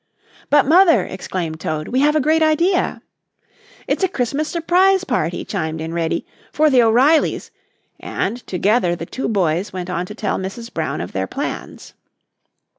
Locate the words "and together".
7.99-8.95